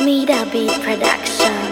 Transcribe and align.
Smida 0.00 0.44
Beat 0.52 0.72
Production. 0.82 1.69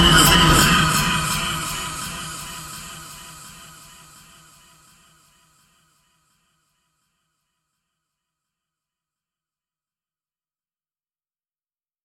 Jesus. 0.00 0.29